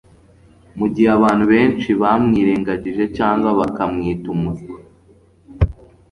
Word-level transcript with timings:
mugihe 0.77 1.09
abantu 1.17 1.43
benshi 1.53 1.89
bamwirengagije 2.01 3.03
cyangwa 3.17 3.49
bakamwita 3.59 4.27
umuswa 4.35 4.77